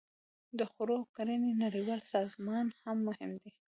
د 0.57 0.59
خوړو 0.71 0.95
او 0.99 1.05
کرنې 1.15 1.51
نړیوال 1.63 2.01
سازمان 2.13 2.65
هم 2.81 2.97
مهم 3.07 3.31
دی 3.41 3.51